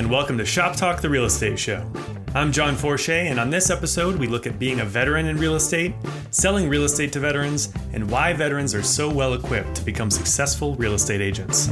and 0.00 0.10
welcome 0.10 0.38
to 0.38 0.46
Shop 0.46 0.74
Talk, 0.76 1.02
the 1.02 1.10
Real 1.10 1.26
Estate 1.26 1.58
Show. 1.58 1.86
I'm 2.34 2.52
John 2.52 2.74
Forche, 2.74 3.10
and 3.10 3.38
on 3.38 3.50
this 3.50 3.68
episode, 3.68 4.16
we 4.16 4.26
look 4.26 4.46
at 4.46 4.58
being 4.58 4.80
a 4.80 4.84
veteran 4.86 5.26
in 5.26 5.36
real 5.36 5.56
estate, 5.56 5.92
selling 6.30 6.70
real 6.70 6.84
estate 6.84 7.12
to 7.12 7.20
veterans, 7.20 7.70
and 7.92 8.10
why 8.10 8.32
veterans 8.32 8.74
are 8.74 8.82
so 8.82 9.12
well 9.12 9.34
equipped 9.34 9.74
to 9.74 9.84
become 9.84 10.10
successful 10.10 10.74
real 10.76 10.94
estate 10.94 11.20
agents. 11.20 11.66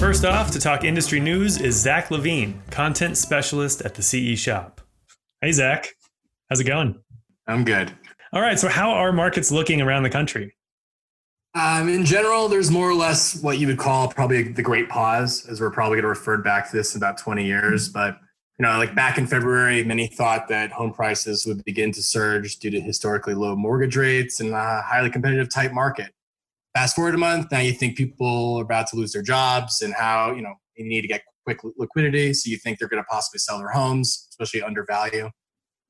First 0.00 0.24
off, 0.24 0.50
to 0.50 0.58
talk 0.58 0.82
industry 0.82 1.20
news 1.20 1.60
is 1.60 1.76
Zach 1.76 2.10
Levine, 2.10 2.60
content 2.72 3.16
specialist 3.16 3.82
at 3.82 3.94
the 3.94 4.02
CE 4.02 4.36
Shop. 4.36 4.80
Hey, 5.40 5.52
Zach. 5.52 5.90
How's 6.50 6.58
it 6.58 6.64
going? 6.64 7.00
I'm 7.46 7.64
good. 7.64 7.92
All 8.32 8.42
right. 8.42 8.58
So, 8.58 8.68
how 8.68 8.90
are 8.90 9.12
markets 9.12 9.50
looking 9.50 9.80
around 9.80 10.02
the 10.02 10.10
country? 10.10 10.54
Um, 11.54 11.88
in 11.88 12.04
general, 12.04 12.48
there's 12.48 12.70
more 12.70 12.88
or 12.88 12.94
less 12.94 13.42
what 13.42 13.58
you 13.58 13.66
would 13.66 13.78
call 13.78 14.08
probably 14.08 14.42
the 14.42 14.62
great 14.62 14.88
pause, 14.88 15.46
as 15.46 15.60
we're 15.60 15.70
probably 15.70 15.96
going 15.96 16.02
to 16.02 16.08
refer 16.08 16.36
back 16.38 16.70
to 16.70 16.76
this 16.76 16.94
in 16.94 16.98
about 16.98 17.18
20 17.18 17.44
years. 17.44 17.88
But, 17.88 18.18
you 18.58 18.64
know, 18.64 18.76
like 18.76 18.94
back 18.94 19.16
in 19.16 19.26
February, 19.26 19.82
many 19.82 20.08
thought 20.08 20.48
that 20.48 20.70
home 20.70 20.92
prices 20.92 21.46
would 21.46 21.64
begin 21.64 21.90
to 21.92 22.02
surge 22.02 22.58
due 22.58 22.70
to 22.70 22.80
historically 22.80 23.34
low 23.34 23.56
mortgage 23.56 23.96
rates 23.96 24.40
and 24.40 24.50
a 24.50 24.82
highly 24.82 25.10
competitive 25.10 25.48
type 25.48 25.72
market. 25.72 26.12
Fast 26.76 26.94
forward 26.94 27.14
a 27.14 27.18
month, 27.18 27.50
now 27.50 27.60
you 27.60 27.72
think 27.72 27.96
people 27.96 28.58
are 28.58 28.62
about 28.62 28.86
to 28.88 28.96
lose 28.96 29.12
their 29.12 29.22
jobs 29.22 29.80
and 29.80 29.94
how, 29.94 30.32
you 30.32 30.42
know, 30.42 30.54
you 30.76 30.86
need 30.86 31.00
to 31.00 31.08
get 31.08 31.22
quick 31.44 31.60
liquidity. 31.78 32.34
So 32.34 32.50
you 32.50 32.58
think 32.58 32.78
they're 32.78 32.88
going 32.88 33.02
to 33.02 33.06
possibly 33.08 33.38
sell 33.38 33.58
their 33.58 33.70
homes, 33.70 34.28
especially 34.30 34.62
under 34.62 34.84
value. 34.84 35.30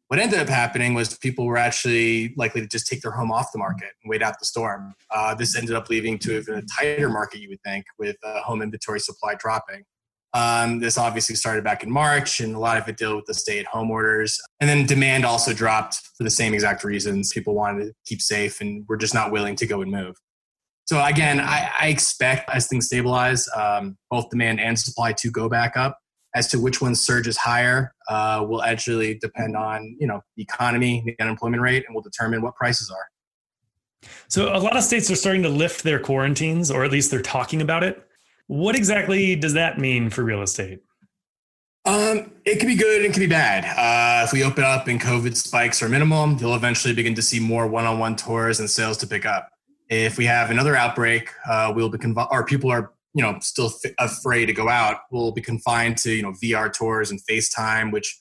What 0.08 0.18
ended 0.18 0.38
up 0.38 0.48
happening 0.48 0.94
was 0.94 1.18
people 1.18 1.44
were 1.44 1.58
actually 1.58 2.34
likely 2.36 2.62
to 2.62 2.66
just 2.66 2.86
take 2.86 3.02
their 3.02 3.12
home 3.12 3.30
off 3.30 3.52
the 3.52 3.58
market 3.58 3.90
and 4.02 4.08
wait 4.08 4.22
out 4.22 4.38
the 4.38 4.46
storm. 4.46 4.94
Uh, 5.10 5.34
this 5.34 5.54
ended 5.54 5.74
up 5.74 5.90
leading 5.90 6.18
to 6.20 6.38
even 6.38 6.54
a 6.56 6.62
tighter 6.62 7.10
market, 7.10 7.40
you 7.40 7.50
would 7.50 7.62
think, 7.62 7.84
with 7.98 8.16
uh, 8.24 8.40
home 8.40 8.62
inventory 8.62 9.00
supply 9.00 9.34
dropping. 9.34 9.84
Um, 10.32 10.78
this 10.78 10.96
obviously 10.96 11.34
started 11.34 11.62
back 11.62 11.82
in 11.82 11.90
March, 11.90 12.40
and 12.40 12.54
a 12.54 12.58
lot 12.58 12.78
of 12.78 12.88
it 12.88 12.96
dealt 12.96 13.16
with 13.16 13.26
the 13.26 13.34
stay 13.34 13.58
at 13.58 13.66
home 13.66 13.90
orders. 13.90 14.40
And 14.60 14.68
then 14.68 14.86
demand 14.86 15.26
also 15.26 15.52
dropped 15.52 16.00
for 16.16 16.24
the 16.24 16.30
same 16.30 16.54
exact 16.54 16.84
reasons. 16.84 17.32
People 17.32 17.54
wanted 17.54 17.84
to 17.84 17.94
keep 18.06 18.22
safe 18.22 18.62
and 18.62 18.86
were 18.88 18.96
just 18.96 19.12
not 19.14 19.30
willing 19.30 19.56
to 19.56 19.66
go 19.66 19.82
and 19.82 19.90
move. 19.90 20.16
So 20.86 21.04
again, 21.04 21.38
I, 21.38 21.70
I 21.78 21.88
expect 21.88 22.48
as 22.48 22.66
things 22.66 22.86
stabilize, 22.86 23.46
um, 23.54 23.98
both 24.10 24.30
demand 24.30 24.58
and 24.58 24.78
supply 24.78 25.12
to 25.14 25.30
go 25.30 25.46
back 25.46 25.76
up. 25.76 25.98
As 26.34 26.46
to 26.48 26.60
which 26.60 26.82
one 26.82 26.94
surges 26.94 27.36
higher 27.36 27.94
uh, 28.08 28.44
will 28.46 28.62
actually 28.62 29.18
depend 29.18 29.56
on 29.56 29.96
you 29.98 30.06
know 30.06 30.20
the 30.36 30.42
economy, 30.42 31.02
the 31.04 31.16
unemployment 31.22 31.62
rate, 31.62 31.84
and 31.86 31.94
will 31.94 32.02
determine 32.02 32.42
what 32.42 32.54
prices 32.54 32.90
are. 32.90 34.10
So 34.28 34.54
a 34.54 34.58
lot 34.58 34.76
of 34.76 34.82
states 34.82 35.10
are 35.10 35.16
starting 35.16 35.42
to 35.42 35.48
lift 35.48 35.82
their 35.82 35.98
quarantines, 35.98 36.70
or 36.70 36.84
at 36.84 36.92
least 36.92 37.10
they're 37.10 37.22
talking 37.22 37.62
about 37.62 37.82
it. 37.82 38.04
What 38.46 38.76
exactly 38.76 39.36
does 39.36 39.54
that 39.54 39.78
mean 39.78 40.10
for 40.10 40.22
real 40.22 40.42
estate? 40.42 40.80
Um, 41.84 42.32
it 42.44 42.58
can 42.58 42.68
be 42.68 42.74
good 42.74 42.96
and 42.96 43.06
it 43.06 43.12
can 43.12 43.20
be 43.20 43.26
bad. 43.26 43.64
Uh, 43.64 44.24
if 44.24 44.32
we 44.32 44.44
open 44.44 44.62
up 44.62 44.88
and 44.88 45.00
COVID 45.00 45.34
spikes 45.36 45.82
are 45.82 45.88
minimal, 45.88 46.34
you'll 46.34 46.54
eventually 46.54 46.92
begin 46.92 47.14
to 47.14 47.22
see 47.22 47.40
more 47.40 47.66
one-on-one 47.66 48.16
tours 48.16 48.60
and 48.60 48.68
sales 48.68 48.98
to 48.98 49.06
pick 49.06 49.24
up. 49.24 49.48
If 49.88 50.18
we 50.18 50.26
have 50.26 50.50
another 50.50 50.76
outbreak, 50.76 51.30
uh, 51.48 51.72
we'll 51.74 51.88
be 51.88 51.96
confined, 51.96 52.28
or 52.30 52.44
people 52.44 52.70
are 52.70 52.92
you 53.18 53.24
know 53.24 53.36
still 53.40 53.72
f- 53.84 53.92
afraid 53.98 54.46
to 54.46 54.52
go 54.52 54.68
out. 54.68 54.98
We'll 55.10 55.32
be 55.32 55.40
confined 55.40 55.98
to 55.98 56.12
you 56.12 56.22
know 56.22 56.32
VR 56.42 56.72
tours 56.72 57.10
and 57.10 57.20
FaceTime, 57.28 57.92
which 57.92 58.16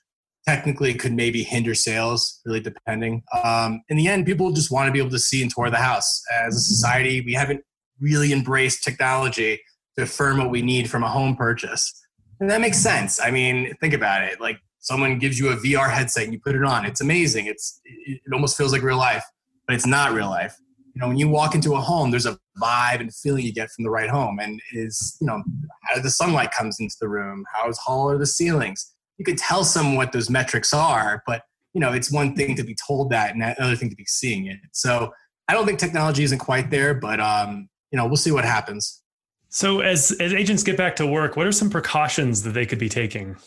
technically 0.48 0.96
could 0.96 1.14
maybe 1.14 1.44
hinder 1.44 1.76
sales, 1.76 2.42
really 2.46 2.62
depending. 2.62 3.22
Um, 3.44 3.84
in 3.90 3.98
the 3.98 4.08
end, 4.08 4.26
people 4.26 4.52
just 4.52 4.72
want 4.72 4.88
to 4.88 4.92
be 4.92 4.98
able 4.98 5.12
to 5.12 5.20
see 5.20 5.44
and 5.44 5.52
tour 5.54 5.70
the 5.70 5.78
house. 5.78 6.24
As 6.44 6.56
a 6.56 6.60
society, 6.60 7.22
we 7.22 7.34
haven't 7.34 7.62
really 8.00 8.34
embraced 8.34 8.84
technology 8.84 9.62
to 9.98 10.04
affirm 10.04 10.40
what 10.40 10.50
we 10.50 10.64
need 10.64 10.90
from 10.90 11.04
a 11.04 11.10
home 11.10 11.36
purchase. 11.36 11.94
And 12.40 12.50
that 12.50 12.62
makes 12.62 12.78
sense. 12.80 13.20
I 13.22 13.30
mean, 13.30 13.76
think 13.80 13.94
about 13.94 14.24
it. 14.24 14.42
Like 14.42 14.58
someone 14.80 15.20
gives 15.20 15.38
you 15.38 15.50
a 15.50 15.58
VR 15.58 15.92
headset 15.92 16.24
and 16.24 16.34
you 16.34 16.40
put 16.40 16.56
it 16.56 16.64
on. 16.64 16.86
It's 16.86 17.02
amazing. 17.02 17.46
It's 17.46 17.80
it 17.86 18.22
almost 18.34 18.58
feels 18.58 18.72
like 18.72 18.82
real 18.82 18.98
life, 18.98 19.26
but 19.68 19.76
it's 19.76 19.86
not 19.86 20.14
real 20.14 20.30
life 20.30 20.58
you 20.98 21.02
know 21.02 21.10
when 21.10 21.18
you 21.20 21.30
walk 21.30 21.54
into 21.54 21.76
a 21.76 21.80
home 21.80 22.10
there's 22.10 22.26
a 22.26 22.40
vibe 22.60 23.02
and 23.02 23.14
feeling 23.14 23.46
you 23.46 23.54
get 23.54 23.70
from 23.70 23.84
the 23.84 23.90
right 23.90 24.10
home. 24.10 24.40
And 24.40 24.60
is 24.72 25.16
you 25.22 25.28
know 25.28 25.44
how 25.84 26.02
the 26.02 26.10
sunlight 26.10 26.50
comes 26.52 26.80
into 26.80 26.96
the 27.00 27.08
room 27.08 27.46
how 27.54 27.72
tall 27.86 28.10
are 28.10 28.18
the 28.18 28.26
ceilings. 28.26 28.96
You 29.20 29.26
could 29.26 29.38
tell 29.38 29.64
someone 29.64 29.96
what 29.96 30.12
those 30.12 30.30
metrics 30.30 30.74
are 30.74 31.22
but 31.28 31.44
you 31.74 31.82
know 31.82 31.94
it's 31.94 32.12
one 32.12 32.36
thing 32.36 32.56
to 32.56 32.64
be 32.64 32.76
told 32.88 33.12
that 33.12 33.36
and 33.36 33.44
another 33.44 33.76
thing 33.76 33.92
to 33.92 33.96
be 33.96 34.06
seeing 34.06 34.48
it. 34.48 34.58
So 34.72 35.14
i 35.48 35.54
don't 35.54 35.68
think 35.68 35.78
technology 35.78 36.24
isn't 36.24 36.40
quite 36.40 36.72
there 36.72 36.96
but 36.96 37.20
um, 37.20 37.70
you 37.92 37.98
know 37.98 38.08
we'll 38.08 38.18
see 38.18 38.32
what 38.32 38.44
happens. 38.44 39.04
So 39.50 39.82
as 39.82 40.12
as 40.20 40.34
agents 40.34 40.64
get 40.64 40.78
back 40.78 40.96
to 40.96 41.06
work 41.06 41.38
what 41.38 41.46
are 41.46 41.52
some 41.52 41.70
precautions 41.70 42.42
that 42.42 42.52
they 42.52 42.66
could 42.66 42.80
be 42.80 42.90
taking? 42.90 43.38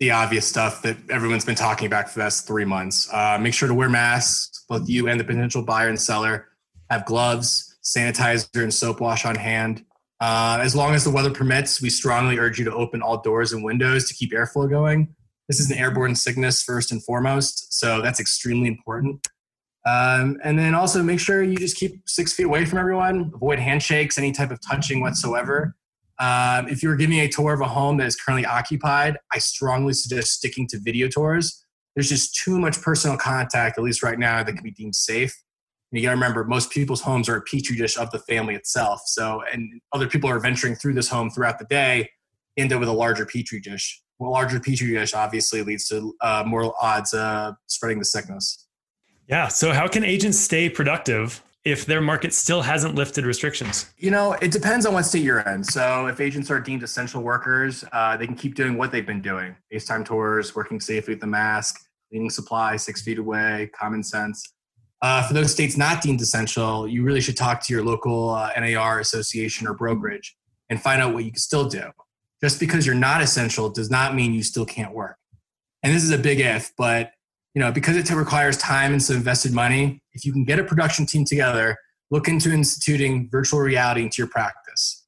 The 0.00 0.10
obvious 0.10 0.44
stuff 0.44 0.82
that 0.82 0.96
everyone's 1.08 1.44
been 1.44 1.54
talking 1.54 1.86
about 1.86 2.08
for 2.08 2.18
the 2.18 2.24
last 2.24 2.48
three 2.48 2.64
months. 2.64 3.08
Uh, 3.12 3.38
make 3.40 3.54
sure 3.54 3.68
to 3.68 3.74
wear 3.74 3.88
masks 3.88 4.64
both 4.68 4.88
you 4.88 5.06
and 5.06 5.20
the 5.20 5.24
potential 5.24 5.62
buyer 5.62 5.88
and 5.88 6.00
seller 6.00 6.48
have 6.90 7.04
gloves, 7.04 7.76
sanitizer, 7.84 8.62
and 8.62 8.72
soap 8.72 9.00
wash 9.00 9.24
on 9.24 9.34
hand. 9.34 9.84
Uh, 10.20 10.58
as 10.60 10.74
long 10.74 10.94
as 10.94 11.04
the 11.04 11.10
weather 11.10 11.30
permits, 11.30 11.82
we 11.82 11.90
strongly 11.90 12.38
urge 12.38 12.58
you 12.58 12.64
to 12.64 12.74
open 12.74 13.02
all 13.02 13.20
doors 13.20 13.52
and 13.52 13.64
windows 13.64 14.08
to 14.08 14.14
keep 14.14 14.32
airflow 14.32 14.68
going. 14.68 15.14
This 15.48 15.60
is 15.60 15.70
an 15.70 15.76
airborne 15.76 16.14
sickness 16.14 16.62
first 16.62 16.92
and 16.92 17.04
foremost, 17.04 17.74
so 17.74 18.00
that's 18.00 18.20
extremely 18.20 18.68
important. 18.68 19.26
Um, 19.86 20.38
and 20.42 20.58
then 20.58 20.74
also 20.74 21.02
make 21.02 21.20
sure 21.20 21.42
you 21.42 21.56
just 21.56 21.76
keep 21.76 22.08
six 22.08 22.32
feet 22.32 22.46
away 22.46 22.64
from 22.64 22.78
everyone. 22.78 23.30
Avoid 23.34 23.58
handshakes, 23.58 24.16
any 24.16 24.32
type 24.32 24.50
of 24.50 24.58
touching 24.66 25.02
whatsoever. 25.02 25.76
Um, 26.18 26.68
if 26.68 26.82
you're 26.82 26.96
giving 26.96 27.18
a 27.18 27.28
tour 27.28 27.52
of 27.52 27.60
a 27.60 27.66
home 27.66 27.98
that 27.98 28.06
is 28.06 28.16
currently 28.16 28.46
occupied, 28.46 29.18
I 29.32 29.38
strongly 29.38 29.92
suggest 29.92 30.32
sticking 30.32 30.66
to 30.68 30.78
video 30.80 31.08
tours. 31.08 31.66
There's 31.94 32.08
just 32.08 32.34
too 32.34 32.58
much 32.58 32.80
personal 32.80 33.18
contact, 33.18 33.76
at 33.76 33.84
least 33.84 34.02
right 34.02 34.18
now, 34.18 34.42
that 34.42 34.52
can 34.52 34.62
be 34.62 34.70
deemed 34.70 34.96
safe 34.96 35.43
you 35.96 36.02
got 36.02 36.10
to 36.10 36.16
remember 36.16 36.44
most 36.44 36.70
people's 36.70 37.00
homes 37.00 37.28
are 37.28 37.36
a 37.36 37.42
petri 37.42 37.76
dish 37.76 37.96
of 37.96 38.10
the 38.10 38.18
family 38.20 38.54
itself. 38.54 39.02
So, 39.06 39.42
and 39.52 39.80
other 39.92 40.08
people 40.08 40.30
are 40.30 40.38
venturing 40.38 40.74
through 40.74 40.94
this 40.94 41.08
home 41.08 41.30
throughout 41.30 41.58
the 41.58 41.66
day, 41.66 42.10
end 42.56 42.72
up 42.72 42.80
with 42.80 42.88
a 42.88 42.92
larger 42.92 43.26
petri 43.26 43.60
dish. 43.60 44.02
Well, 44.18 44.30
larger 44.30 44.60
petri 44.60 44.92
dish 44.92 45.14
obviously 45.14 45.62
leads 45.62 45.88
to 45.88 46.14
uh, 46.20 46.44
more 46.46 46.74
odds 46.80 47.12
of 47.12 47.54
spreading 47.66 47.98
the 47.98 48.04
sickness. 48.04 48.66
Yeah. 49.28 49.48
So, 49.48 49.72
how 49.72 49.88
can 49.88 50.04
agents 50.04 50.38
stay 50.38 50.68
productive 50.68 51.42
if 51.64 51.86
their 51.86 52.00
market 52.00 52.34
still 52.34 52.62
hasn't 52.62 52.94
lifted 52.94 53.24
restrictions? 53.24 53.92
You 53.96 54.10
know, 54.10 54.32
it 54.34 54.50
depends 54.50 54.86
on 54.86 54.94
what 54.94 55.04
state 55.04 55.22
you're 55.22 55.40
in. 55.40 55.64
So, 55.64 56.06
if 56.06 56.20
agents 56.20 56.50
are 56.50 56.60
deemed 56.60 56.82
essential 56.82 57.22
workers, 57.22 57.84
uh, 57.92 58.16
they 58.16 58.26
can 58.26 58.36
keep 58.36 58.54
doing 58.54 58.76
what 58.76 58.92
they've 58.92 59.06
been 59.06 59.22
doing 59.22 59.56
FaceTime 59.72 60.04
tours, 60.04 60.54
working 60.54 60.80
safely 60.80 61.14
with 61.14 61.20
the 61.20 61.26
mask, 61.26 61.80
cleaning 62.10 62.30
supplies 62.30 62.82
six 62.82 63.02
feet 63.02 63.18
away, 63.18 63.70
common 63.74 64.02
sense. 64.02 64.53
Uh, 65.04 65.22
for 65.22 65.34
those 65.34 65.52
states 65.52 65.76
not 65.76 66.00
deemed 66.00 66.18
essential, 66.22 66.88
you 66.88 67.02
really 67.02 67.20
should 67.20 67.36
talk 67.36 67.62
to 67.62 67.74
your 67.74 67.84
local 67.84 68.30
uh, 68.30 68.50
NAR 68.58 69.00
association 69.00 69.66
or 69.66 69.74
brokerage 69.74 70.34
and 70.70 70.80
find 70.80 71.02
out 71.02 71.12
what 71.12 71.26
you 71.26 71.30
can 71.30 71.40
still 71.40 71.68
do. 71.68 71.82
Just 72.42 72.58
because 72.58 72.86
you're 72.86 72.94
not 72.94 73.20
essential 73.20 73.68
does 73.68 73.90
not 73.90 74.14
mean 74.14 74.32
you 74.32 74.42
still 74.42 74.64
can't 74.64 74.94
work. 74.94 75.18
And 75.82 75.94
this 75.94 76.04
is 76.04 76.10
a 76.10 76.16
big 76.16 76.40
if, 76.40 76.72
but 76.78 77.10
you 77.54 77.60
know, 77.60 77.70
because 77.70 77.96
it 77.96 78.10
requires 78.14 78.56
time 78.56 78.92
and 78.92 79.02
some 79.02 79.16
invested 79.16 79.52
money, 79.52 80.00
if 80.14 80.24
you 80.24 80.32
can 80.32 80.42
get 80.42 80.58
a 80.58 80.64
production 80.64 81.04
team 81.04 81.26
together, 81.26 81.76
look 82.10 82.26
into 82.26 82.50
instituting 82.50 83.28
virtual 83.28 83.60
reality 83.60 84.04
into 84.04 84.14
your 84.16 84.28
practice. 84.28 85.04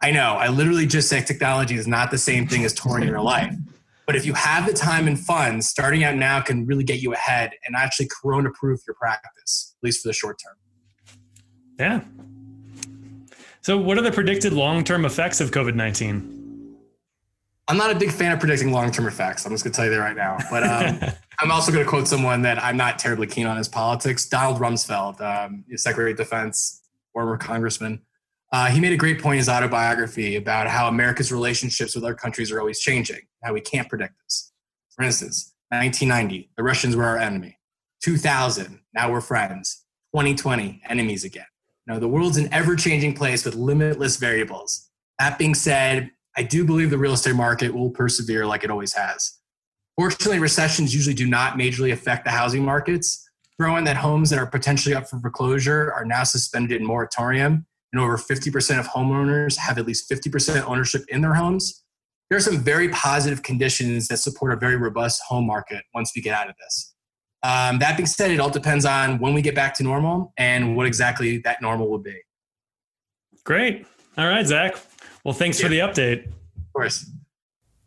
I 0.00 0.10
know, 0.10 0.36
I 0.36 0.48
literally 0.48 0.86
just 0.86 1.10
said 1.10 1.26
technology 1.26 1.74
is 1.74 1.86
not 1.86 2.10
the 2.10 2.16
same 2.16 2.48
thing 2.48 2.64
as 2.64 2.72
touring 2.72 3.06
your 3.06 3.20
life. 3.20 3.54
But 4.06 4.16
if 4.16 4.26
you 4.26 4.34
have 4.34 4.66
the 4.66 4.74
time 4.74 5.06
and 5.06 5.18
funds, 5.18 5.68
starting 5.68 6.04
out 6.04 6.14
now 6.14 6.40
can 6.40 6.66
really 6.66 6.84
get 6.84 7.00
you 7.00 7.14
ahead 7.14 7.52
and 7.66 7.74
actually 7.74 8.08
corona 8.08 8.50
proof 8.50 8.80
your 8.86 8.94
practice, 8.94 9.74
at 9.78 9.86
least 9.86 10.02
for 10.02 10.08
the 10.08 10.12
short 10.12 10.38
term. 10.44 10.56
Yeah. 11.78 12.00
So, 13.62 13.78
what 13.78 13.96
are 13.96 14.02
the 14.02 14.12
predicted 14.12 14.52
long 14.52 14.84
term 14.84 15.04
effects 15.04 15.40
of 15.40 15.50
COVID 15.50 15.74
19? 15.74 16.34
I'm 17.66 17.78
not 17.78 17.90
a 17.90 17.94
big 17.94 18.12
fan 18.12 18.32
of 18.32 18.40
predicting 18.40 18.72
long 18.72 18.90
term 18.90 19.06
effects. 19.06 19.46
I'm 19.46 19.52
just 19.52 19.64
going 19.64 19.72
to 19.72 19.76
tell 19.76 19.86
you 19.86 19.90
that 19.92 19.98
right 19.98 20.16
now. 20.16 20.36
But 20.50 20.64
um, 20.64 21.00
I'm 21.40 21.50
also 21.50 21.72
going 21.72 21.82
to 21.82 21.88
quote 21.88 22.06
someone 22.06 22.42
that 22.42 22.62
I'm 22.62 22.76
not 22.76 22.98
terribly 22.98 23.26
keen 23.26 23.46
on 23.46 23.56
his 23.56 23.68
politics 23.68 24.26
Donald 24.26 24.60
Rumsfeld, 24.60 25.20
um, 25.20 25.64
Secretary 25.76 26.12
of 26.12 26.18
Defense, 26.18 26.82
former 27.12 27.38
congressman. 27.38 28.02
Uh, 28.52 28.66
he 28.66 28.80
made 28.80 28.92
a 28.92 28.96
great 28.96 29.20
point 29.20 29.34
in 29.34 29.38
his 29.38 29.48
autobiography 29.48 30.36
about 30.36 30.68
how 30.68 30.86
America's 30.86 31.32
relationships 31.32 31.94
with 31.94 32.04
other 32.04 32.14
countries 32.14 32.52
are 32.52 32.60
always 32.60 32.78
changing, 32.78 33.20
how 33.44 33.52
we 33.52 33.60
can't 33.60 33.88
predict 33.88 34.14
this. 34.24 34.52
For 34.90 35.04
instance, 35.04 35.54
1990, 35.70 36.50
the 36.56 36.62
Russians 36.62 36.96
were 36.96 37.04
our 37.04 37.18
enemy. 37.18 37.58
2000, 38.02 38.80
now 38.94 39.10
we're 39.10 39.20
friends. 39.20 39.84
2020, 40.14 40.82
enemies 40.88 41.24
again. 41.24 41.46
Now, 41.86 41.98
the 41.98 42.08
world's 42.08 42.36
an 42.36 42.52
ever 42.52 42.76
changing 42.76 43.14
place 43.14 43.44
with 43.44 43.54
limitless 43.54 44.16
variables. 44.16 44.88
That 45.18 45.38
being 45.38 45.54
said, 45.54 46.10
I 46.36 46.42
do 46.42 46.64
believe 46.64 46.90
the 46.90 46.98
real 46.98 47.12
estate 47.12 47.34
market 47.34 47.74
will 47.74 47.90
persevere 47.90 48.46
like 48.46 48.64
it 48.64 48.70
always 48.70 48.94
has. 48.94 49.38
Fortunately, 49.96 50.38
recessions 50.38 50.94
usually 50.94 51.14
do 51.14 51.26
not 51.26 51.56
majorly 51.56 51.92
affect 51.92 52.24
the 52.24 52.30
housing 52.30 52.64
markets, 52.64 53.28
throw 53.56 53.76
in 53.76 53.84
that 53.84 53.96
homes 53.96 54.30
that 54.30 54.38
are 54.38 54.46
potentially 54.46 54.94
up 54.94 55.08
for 55.08 55.20
foreclosure 55.20 55.92
are 55.92 56.04
now 56.04 56.24
suspended 56.24 56.80
in 56.80 56.86
moratorium, 56.86 57.66
and 57.92 58.00
over 58.00 58.16
50% 58.16 58.80
of 58.80 58.88
homeowners 58.88 59.56
have 59.56 59.78
at 59.78 59.86
least 59.86 60.10
50% 60.10 60.64
ownership 60.66 61.04
in 61.08 61.20
their 61.20 61.34
homes. 61.34 61.83
There 62.28 62.38
are 62.38 62.40
some 62.40 62.58
very 62.58 62.88
positive 62.88 63.42
conditions 63.42 64.08
that 64.08 64.18
support 64.18 64.52
a 64.52 64.56
very 64.56 64.76
robust 64.76 65.22
home 65.28 65.46
market 65.46 65.84
once 65.94 66.12
we 66.16 66.22
get 66.22 66.34
out 66.34 66.48
of 66.48 66.54
this. 66.58 66.94
Um, 67.42 67.78
that 67.80 67.98
being 67.98 68.06
said, 68.06 68.30
it 68.30 68.40
all 68.40 68.48
depends 68.48 68.86
on 68.86 69.18
when 69.18 69.34
we 69.34 69.42
get 69.42 69.54
back 69.54 69.74
to 69.74 69.82
normal 69.82 70.32
and 70.38 70.76
what 70.76 70.86
exactly 70.86 71.38
that 71.38 71.60
normal 71.60 71.90
will 71.90 71.98
be. 71.98 72.16
Great. 73.44 73.86
All 74.16 74.26
right, 74.26 74.46
Zach. 74.46 74.76
Well, 75.24 75.34
thanks 75.34 75.58
yeah. 75.60 75.66
for 75.66 75.70
the 75.70 75.78
update. 75.80 76.26
Of 76.26 76.72
course. 76.72 77.10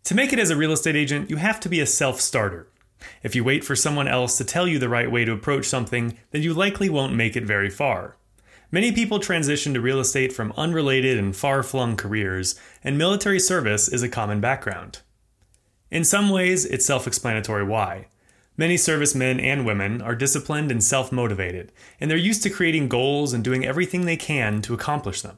To 0.03 0.15
make 0.15 0.31
it 0.31 0.39
as 0.39 0.51
a 0.51 0.55
real 0.55 0.71
estate 0.71 0.95
agent, 0.95 1.29
you 1.29 1.37
have 1.37 1.59
to 1.61 1.69
be 1.69 1.79
a 1.79 1.87
self 1.87 2.21
starter. 2.21 2.67
If 3.23 3.35
you 3.35 3.43
wait 3.43 3.63
for 3.63 3.75
someone 3.75 4.07
else 4.07 4.37
to 4.37 4.43
tell 4.43 4.67
you 4.67 4.77
the 4.79 4.89
right 4.89 5.11
way 5.11 5.25
to 5.25 5.31
approach 5.31 5.65
something, 5.65 6.17
then 6.31 6.43
you 6.43 6.53
likely 6.53 6.89
won't 6.89 7.15
make 7.15 7.35
it 7.35 7.43
very 7.43 7.69
far. 7.69 8.16
Many 8.69 8.91
people 8.91 9.19
transition 9.19 9.73
to 9.73 9.81
real 9.81 9.99
estate 9.99 10.33
from 10.33 10.53
unrelated 10.57 11.17
and 11.17 11.33
far 11.33 11.63
flung 11.63 11.95
careers, 11.95 12.59
and 12.83 12.97
military 12.97 13.39
service 13.39 13.87
is 13.87 14.03
a 14.03 14.09
common 14.09 14.41
background. 14.41 14.99
In 15.89 16.03
some 16.03 16.29
ways, 16.29 16.65
it's 16.65 16.85
self 16.85 17.07
explanatory 17.07 17.63
why. 17.63 18.07
Many 18.57 18.75
servicemen 18.75 19.39
and 19.39 19.65
women 19.65 20.01
are 20.01 20.15
disciplined 20.15 20.69
and 20.69 20.83
self 20.83 21.13
motivated, 21.13 21.71
and 22.01 22.11
they're 22.11 22.17
used 22.17 22.43
to 22.43 22.49
creating 22.49 22.89
goals 22.89 23.31
and 23.31 23.41
doing 23.41 23.65
everything 23.65 24.05
they 24.05 24.17
can 24.17 24.61
to 24.63 24.73
accomplish 24.73 25.21
them. 25.21 25.37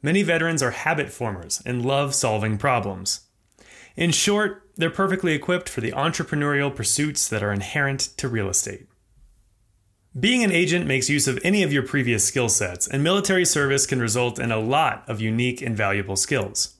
Many 0.00 0.22
veterans 0.22 0.62
are 0.62 0.70
habit 0.70 1.10
formers 1.10 1.60
and 1.66 1.84
love 1.84 2.14
solving 2.14 2.58
problems. 2.58 3.22
In 3.96 4.12
short, 4.12 4.62
they're 4.76 4.88
perfectly 4.90 5.32
equipped 5.32 5.68
for 5.68 5.80
the 5.80 5.92
entrepreneurial 5.92 6.72
pursuits 6.72 7.26
that 7.28 7.42
are 7.42 7.52
inherent 7.52 8.00
to 8.18 8.28
real 8.28 8.48
estate. 8.48 8.86
Being 10.18 10.42
an 10.42 10.52
agent 10.52 10.86
makes 10.86 11.10
use 11.10 11.28
of 11.28 11.38
any 11.44 11.62
of 11.62 11.74
your 11.74 11.82
previous 11.82 12.24
skill 12.24 12.48
sets, 12.48 12.88
and 12.88 13.04
military 13.04 13.44
service 13.44 13.84
can 13.84 14.00
result 14.00 14.38
in 14.38 14.50
a 14.50 14.58
lot 14.58 15.04
of 15.06 15.20
unique 15.20 15.60
and 15.60 15.76
valuable 15.76 16.16
skills. 16.16 16.76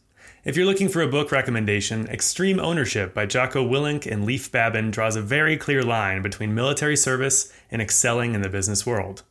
If 0.47 0.57
you're 0.57 0.65
looking 0.65 0.89
for 0.89 1.03
a 1.03 1.09
book 1.09 1.31
recommendation, 1.31 2.07
Extreme 2.07 2.61
Ownership 2.61 3.13
by 3.13 3.27
Jocko 3.27 3.63
Willink 3.63 4.11
and 4.11 4.25
Leif 4.25 4.51
Babin 4.51 4.91
draws 4.91 5.17
a 5.17 5.21
very 5.21 5.59
clear 5.59 5.83
line 5.83 6.23
between 6.23 6.55
military 6.55 6.97
service 6.97 7.53
and 7.71 7.83
excelling 7.83 8.35
in 8.35 8.41
the 8.41 8.49
business 8.49 8.87
world. 8.87 9.23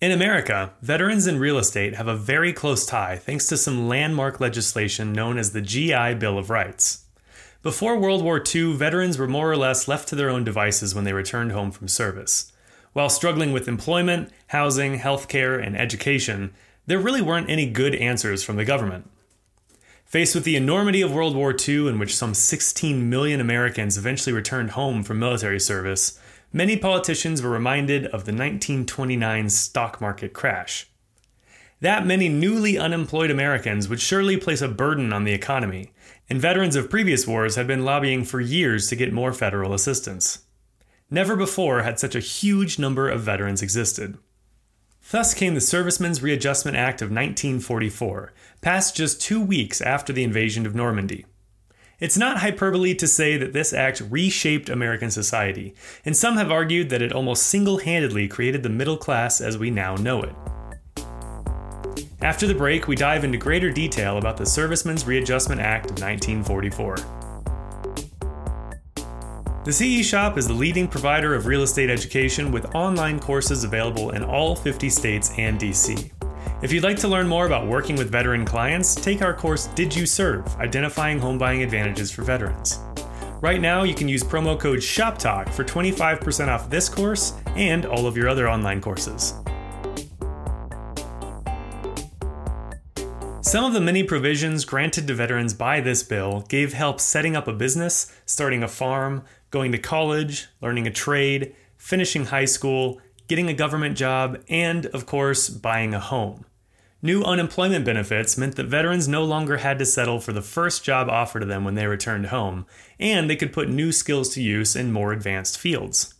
In 0.00 0.12
America, 0.12 0.74
veterans 0.80 1.26
in 1.26 1.40
real 1.40 1.58
estate 1.58 1.96
have 1.96 2.06
a 2.06 2.14
very 2.14 2.52
close 2.52 2.86
tie 2.86 3.16
thanks 3.16 3.48
to 3.48 3.56
some 3.56 3.88
landmark 3.88 4.38
legislation 4.38 5.12
known 5.12 5.36
as 5.36 5.50
the 5.50 5.62
GI 5.62 6.14
Bill 6.14 6.38
of 6.38 6.48
Rights. 6.48 7.06
Before 7.64 7.98
World 7.98 8.22
War 8.22 8.40
II, 8.40 8.74
veterans 8.74 9.18
were 9.18 9.26
more 9.26 9.50
or 9.50 9.56
less 9.56 9.88
left 9.88 10.06
to 10.10 10.14
their 10.14 10.30
own 10.30 10.44
devices 10.44 10.94
when 10.94 11.02
they 11.02 11.12
returned 11.12 11.50
home 11.50 11.72
from 11.72 11.88
service. 11.88 12.52
While 12.96 13.10
struggling 13.10 13.52
with 13.52 13.68
employment, 13.68 14.30
housing, 14.46 14.98
healthcare, 14.98 15.62
and 15.62 15.76
education, 15.76 16.54
there 16.86 16.98
really 16.98 17.20
weren't 17.20 17.50
any 17.50 17.66
good 17.66 17.94
answers 17.94 18.42
from 18.42 18.56
the 18.56 18.64
government. 18.64 19.10
Faced 20.06 20.34
with 20.34 20.44
the 20.44 20.56
enormity 20.56 21.02
of 21.02 21.12
World 21.12 21.36
War 21.36 21.54
II, 21.54 21.88
in 21.88 21.98
which 21.98 22.16
some 22.16 22.32
16 22.32 23.10
million 23.10 23.38
Americans 23.38 23.98
eventually 23.98 24.32
returned 24.32 24.70
home 24.70 25.02
from 25.02 25.18
military 25.18 25.60
service, 25.60 26.18
many 26.54 26.74
politicians 26.78 27.42
were 27.42 27.50
reminded 27.50 28.06
of 28.06 28.24
the 28.24 28.32
1929 28.32 29.50
stock 29.50 30.00
market 30.00 30.32
crash. 30.32 30.88
That 31.82 32.06
many 32.06 32.30
newly 32.30 32.78
unemployed 32.78 33.30
Americans 33.30 33.90
would 33.90 34.00
surely 34.00 34.38
place 34.38 34.62
a 34.62 34.68
burden 34.68 35.12
on 35.12 35.24
the 35.24 35.34
economy, 35.34 35.92
and 36.30 36.40
veterans 36.40 36.76
of 36.76 36.88
previous 36.88 37.26
wars 37.26 37.56
had 37.56 37.66
been 37.66 37.84
lobbying 37.84 38.24
for 38.24 38.40
years 38.40 38.88
to 38.88 38.96
get 38.96 39.12
more 39.12 39.34
federal 39.34 39.74
assistance. 39.74 40.45
Never 41.10 41.36
before 41.36 41.82
had 41.82 42.00
such 42.00 42.16
a 42.16 42.20
huge 42.20 42.80
number 42.80 43.08
of 43.08 43.20
veterans 43.20 43.62
existed. 43.62 44.18
Thus 45.12 45.34
came 45.34 45.54
the 45.54 45.60
Servicemen's 45.60 46.20
Readjustment 46.20 46.76
Act 46.76 47.00
of 47.00 47.10
1944, 47.10 48.32
passed 48.60 48.96
just 48.96 49.20
two 49.20 49.40
weeks 49.40 49.80
after 49.80 50.12
the 50.12 50.24
invasion 50.24 50.66
of 50.66 50.74
Normandy. 50.74 51.24
It's 52.00 52.18
not 52.18 52.38
hyperbole 52.38 52.96
to 52.96 53.06
say 53.06 53.36
that 53.36 53.52
this 53.52 53.72
act 53.72 54.02
reshaped 54.10 54.68
American 54.68 55.12
society, 55.12 55.76
and 56.04 56.16
some 56.16 56.36
have 56.38 56.50
argued 56.50 56.90
that 56.90 57.02
it 57.02 57.12
almost 57.12 57.44
single 57.44 57.78
handedly 57.78 58.26
created 58.26 58.64
the 58.64 58.68
middle 58.68 58.96
class 58.96 59.40
as 59.40 59.56
we 59.56 59.70
now 59.70 59.94
know 59.94 60.22
it. 60.24 60.34
After 62.20 62.48
the 62.48 62.54
break, 62.54 62.88
we 62.88 62.96
dive 62.96 63.22
into 63.22 63.38
greater 63.38 63.70
detail 63.70 64.18
about 64.18 64.36
the 64.36 64.44
Servicemen's 64.44 65.06
Readjustment 65.06 65.60
Act 65.60 65.84
of 65.84 66.00
1944. 66.00 67.25
The 69.66 69.72
CE 69.72 70.06
Shop 70.06 70.38
is 70.38 70.46
the 70.46 70.54
leading 70.54 70.86
provider 70.86 71.34
of 71.34 71.46
real 71.46 71.62
estate 71.62 71.90
education 71.90 72.52
with 72.52 72.72
online 72.76 73.18
courses 73.18 73.64
available 73.64 74.10
in 74.10 74.22
all 74.22 74.54
50 74.54 74.88
states 74.88 75.32
and 75.38 75.58
DC. 75.58 76.08
If 76.62 76.70
you'd 76.70 76.84
like 76.84 76.98
to 76.98 77.08
learn 77.08 77.26
more 77.26 77.46
about 77.46 77.66
working 77.66 77.96
with 77.96 78.08
veteran 78.08 78.44
clients, 78.44 78.94
take 78.94 79.22
our 79.22 79.34
course 79.34 79.66
Did 79.74 79.92
You 79.92 80.06
Serve? 80.06 80.46
Identifying 80.58 81.18
Home 81.18 81.36
Buying 81.36 81.64
Advantages 81.64 82.12
for 82.12 82.22
Veterans. 82.22 82.78
Right 83.40 83.60
now, 83.60 83.82
you 83.82 83.96
can 83.96 84.06
use 84.06 84.22
promo 84.22 84.56
code 84.56 84.78
SHOPTALK 84.78 85.48
for 85.48 85.64
25% 85.64 86.46
off 86.46 86.70
this 86.70 86.88
course 86.88 87.32
and 87.56 87.86
all 87.86 88.06
of 88.06 88.16
your 88.16 88.28
other 88.28 88.48
online 88.48 88.80
courses. 88.80 89.34
Some 93.46 93.64
of 93.64 93.74
the 93.74 93.80
many 93.80 94.02
provisions 94.02 94.64
granted 94.64 95.06
to 95.06 95.14
veterans 95.14 95.54
by 95.54 95.80
this 95.80 96.02
bill 96.02 96.40
gave 96.48 96.72
help 96.72 97.00
setting 97.00 97.36
up 97.36 97.46
a 97.46 97.52
business, 97.52 98.12
starting 98.26 98.64
a 98.64 98.68
farm, 98.68 99.24
going 99.50 99.72
to 99.72 99.78
college, 99.78 100.48
learning 100.60 100.86
a 100.86 100.92
trade, 100.92 101.54
finishing 101.76 102.26
high 102.26 102.44
school, 102.44 103.00
getting 103.28 103.48
a 103.48 103.54
government 103.54 103.96
job, 103.96 104.42
and, 104.48 104.86
of 104.86 105.06
course, 105.06 105.48
buying 105.48 105.94
a 105.94 106.00
home. 106.00 106.44
New 107.02 107.22
unemployment 107.22 107.84
benefits 107.84 108.38
meant 108.38 108.56
that 108.56 108.66
veterans 108.66 109.06
no 109.06 109.22
longer 109.22 109.58
had 109.58 109.78
to 109.78 109.86
settle 109.86 110.18
for 110.18 110.32
the 110.32 110.42
first 110.42 110.82
job 110.82 111.08
offered 111.08 111.40
to 111.40 111.46
them 111.46 111.62
when 111.62 111.74
they 111.74 111.86
returned 111.86 112.26
home, 112.26 112.66
and 112.98 113.28
they 113.28 113.36
could 113.36 113.52
put 113.52 113.68
new 113.68 113.92
skills 113.92 114.30
to 114.30 114.42
use 114.42 114.74
in 114.74 114.90
more 114.92 115.12
advanced 115.12 115.58
fields. 115.58 116.14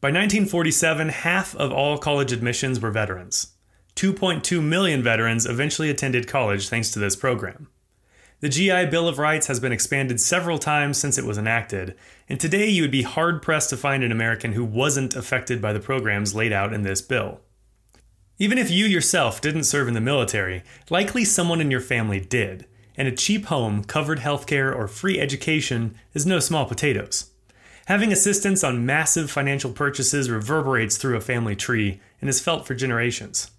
By 0.00 0.08
1947, 0.08 1.08
half 1.08 1.56
of 1.56 1.72
all 1.72 1.98
college 1.98 2.32
admissions 2.32 2.80
were 2.80 2.92
veterans. 2.92 3.54
2.2 3.96 4.62
million 4.62 5.02
veterans 5.02 5.44
eventually 5.44 5.90
attended 5.90 6.28
college 6.28 6.68
thanks 6.68 6.92
to 6.92 7.00
this 7.00 7.16
program. 7.16 7.66
The 8.40 8.48
GI 8.48 8.86
Bill 8.86 9.08
of 9.08 9.18
Rights 9.18 9.48
has 9.48 9.58
been 9.58 9.72
expanded 9.72 10.20
several 10.20 10.58
times 10.58 10.96
since 10.96 11.18
it 11.18 11.24
was 11.24 11.38
enacted, 11.38 11.96
and 12.28 12.38
today 12.38 12.68
you 12.68 12.82
would 12.82 12.92
be 12.92 13.02
hard 13.02 13.42
pressed 13.42 13.68
to 13.70 13.76
find 13.76 14.04
an 14.04 14.12
American 14.12 14.52
who 14.52 14.64
wasn't 14.64 15.16
affected 15.16 15.60
by 15.60 15.72
the 15.72 15.80
programs 15.80 16.36
laid 16.36 16.52
out 16.52 16.72
in 16.72 16.82
this 16.82 17.02
bill. 17.02 17.40
Even 18.38 18.56
if 18.56 18.70
you 18.70 18.86
yourself 18.86 19.40
didn't 19.40 19.64
serve 19.64 19.88
in 19.88 19.94
the 19.94 20.00
military, 20.00 20.62
likely 20.88 21.24
someone 21.24 21.60
in 21.60 21.72
your 21.72 21.80
family 21.80 22.20
did, 22.20 22.64
and 22.96 23.08
a 23.08 23.12
cheap 23.12 23.46
home, 23.46 23.82
covered 23.82 24.20
healthcare, 24.20 24.72
or 24.72 24.86
free 24.86 25.18
education 25.18 25.96
is 26.14 26.24
no 26.24 26.38
small 26.38 26.64
potatoes. 26.64 27.32
Having 27.86 28.12
assistance 28.12 28.62
on 28.62 28.86
massive 28.86 29.32
financial 29.32 29.72
purchases 29.72 30.30
reverberates 30.30 30.96
through 30.96 31.16
a 31.16 31.20
family 31.20 31.56
tree 31.56 32.00
and 32.20 32.30
is 32.30 32.40
felt 32.40 32.68
for 32.68 32.76
generations. 32.76 33.50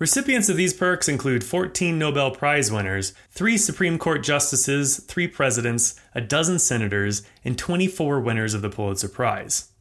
Recipients 0.00 0.48
of 0.48 0.56
these 0.56 0.72
perks 0.72 1.10
include 1.10 1.44
14 1.44 1.98
Nobel 1.98 2.30
Prize 2.30 2.72
winners, 2.72 3.12
3 3.32 3.58
Supreme 3.58 3.98
Court 3.98 4.22
justices, 4.22 4.96
3 4.96 5.28
presidents, 5.28 6.00
a 6.14 6.22
dozen 6.22 6.58
senators, 6.58 7.22
and 7.44 7.58
24 7.58 8.18
winners 8.18 8.54
of 8.54 8.62
the 8.62 8.70
Pulitzer 8.70 9.10
Prize. 9.10 9.72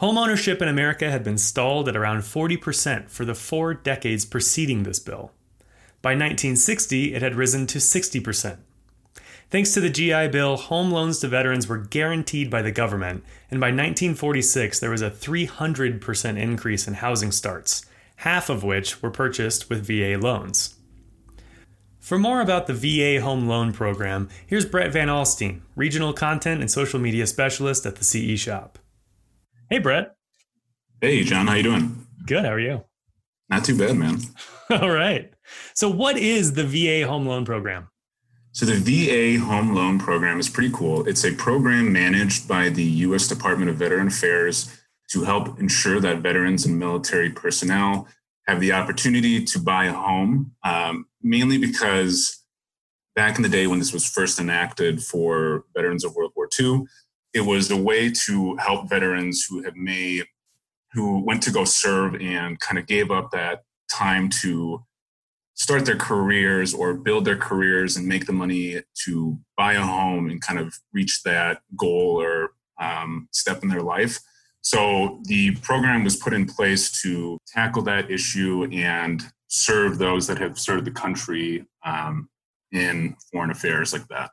Homeownership 0.00 0.62
in 0.62 0.68
America 0.68 1.10
had 1.10 1.24
been 1.24 1.36
stalled 1.36 1.88
at 1.88 1.96
around 1.96 2.20
40% 2.20 3.10
for 3.10 3.24
the 3.24 3.34
four 3.34 3.74
decades 3.74 4.24
preceding 4.24 4.84
this 4.84 5.00
bill. 5.00 5.32
By 6.00 6.10
1960, 6.10 7.12
it 7.12 7.20
had 7.20 7.34
risen 7.34 7.66
to 7.66 7.78
60%. 7.78 8.58
Thanks 9.50 9.74
to 9.74 9.80
the 9.80 9.90
GI 9.90 10.28
Bill, 10.28 10.58
home 10.58 10.92
loans 10.92 11.18
to 11.18 11.28
veterans 11.28 11.66
were 11.66 11.78
guaranteed 11.78 12.50
by 12.50 12.62
the 12.62 12.70
government, 12.70 13.24
and 13.50 13.58
by 13.58 13.66
1946, 13.66 14.78
there 14.78 14.90
was 14.90 15.02
a 15.02 15.10
300% 15.10 16.38
increase 16.38 16.86
in 16.86 16.94
housing 16.94 17.32
starts 17.32 17.84
half 18.20 18.50
of 18.50 18.62
which 18.62 19.00
were 19.00 19.10
purchased 19.10 19.70
with 19.70 19.86
VA 19.86 20.18
loans. 20.18 20.74
For 21.98 22.18
more 22.18 22.42
about 22.42 22.66
the 22.66 22.74
VA 22.74 23.22
Home 23.22 23.48
Loan 23.48 23.72
Program, 23.72 24.28
here's 24.46 24.66
Brett 24.66 24.92
Van 24.92 25.08
Alstine, 25.08 25.60
Regional 25.74 26.12
Content 26.12 26.60
and 26.60 26.70
Social 26.70 27.00
Media 27.00 27.26
Specialist 27.26 27.86
at 27.86 27.96
the 27.96 28.04
CE 28.04 28.38
Shop. 28.38 28.78
Hey, 29.70 29.78
Brett. 29.78 30.16
Hey, 31.00 31.24
John. 31.24 31.46
How 31.46 31.54
you 31.54 31.62
doing? 31.62 32.06
Good. 32.26 32.44
How 32.44 32.52
are 32.52 32.60
you? 32.60 32.84
Not 33.48 33.64
too 33.64 33.76
bad, 33.76 33.96
man. 33.96 34.18
All 34.70 34.90
right. 34.90 35.32
So, 35.74 35.88
what 35.88 36.18
is 36.18 36.52
the 36.52 36.64
VA 36.64 37.06
Home 37.08 37.26
Loan 37.26 37.46
Program? 37.46 37.88
So, 38.52 38.66
the 38.66 38.74
VA 39.38 39.42
Home 39.42 39.74
Loan 39.74 39.98
Program 39.98 40.38
is 40.38 40.48
pretty 40.48 40.72
cool. 40.74 41.08
It's 41.08 41.24
a 41.24 41.32
program 41.32 41.90
managed 41.92 42.46
by 42.46 42.68
the 42.68 42.84
U.S. 42.84 43.28
Department 43.28 43.70
of 43.70 43.76
Veteran 43.76 44.08
Affairs 44.08 44.76
to 45.10 45.24
help 45.24 45.58
ensure 45.58 46.00
that 46.00 46.18
veterans 46.18 46.66
and 46.66 46.78
military 46.78 47.30
personnel 47.30 48.06
have 48.46 48.60
the 48.60 48.72
opportunity 48.72 49.44
to 49.44 49.58
buy 49.58 49.86
a 49.86 49.92
home, 49.92 50.52
um, 50.64 51.06
mainly 51.22 51.58
because 51.58 52.44
back 53.14 53.36
in 53.36 53.42
the 53.42 53.48
day 53.48 53.66
when 53.66 53.78
this 53.78 53.92
was 53.92 54.08
first 54.08 54.40
enacted 54.40 55.02
for 55.02 55.64
veterans 55.74 56.04
of 56.04 56.14
World 56.14 56.32
War 56.36 56.48
II, 56.58 56.84
it 57.34 57.42
was 57.42 57.70
a 57.70 57.76
way 57.76 58.10
to 58.26 58.56
help 58.56 58.88
veterans 58.88 59.46
who 59.48 59.62
have 59.62 59.76
made 59.76 60.24
who 60.92 61.22
went 61.24 61.40
to 61.40 61.52
go 61.52 61.64
serve 61.64 62.16
and 62.16 62.58
kind 62.58 62.78
of 62.78 62.86
gave 62.86 63.12
up 63.12 63.30
that 63.30 63.62
time 63.92 64.28
to 64.28 64.84
start 65.54 65.84
their 65.84 65.96
careers 65.96 66.74
or 66.74 66.94
build 66.94 67.24
their 67.24 67.36
careers 67.36 67.96
and 67.96 68.08
make 68.08 68.26
the 68.26 68.32
money 68.32 68.80
to 69.04 69.38
buy 69.56 69.74
a 69.74 69.82
home 69.82 70.30
and 70.30 70.40
kind 70.40 70.58
of 70.58 70.74
reach 70.92 71.22
that 71.22 71.60
goal 71.76 72.20
or 72.20 72.50
um, 72.80 73.28
step 73.30 73.62
in 73.62 73.68
their 73.68 73.82
life. 73.82 74.18
So 74.62 75.20
the 75.24 75.56
program 75.56 76.04
was 76.04 76.16
put 76.16 76.32
in 76.32 76.46
place 76.46 77.02
to 77.02 77.38
tackle 77.46 77.82
that 77.82 78.10
issue 78.10 78.68
and 78.72 79.22
serve 79.48 79.98
those 79.98 80.26
that 80.26 80.38
have 80.38 80.58
served 80.58 80.84
the 80.84 80.90
country 80.90 81.66
um, 81.84 82.28
in 82.72 83.16
foreign 83.32 83.50
affairs 83.50 83.92
like 83.92 84.06
that. 84.08 84.30